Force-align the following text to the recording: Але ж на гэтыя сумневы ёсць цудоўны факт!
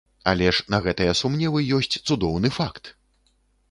Але 0.31 0.47
ж 0.59 0.65
на 0.75 0.79
гэтыя 0.85 1.13
сумневы 1.21 1.59
ёсць 1.79 2.01
цудоўны 2.07 2.57
факт! 2.61 2.95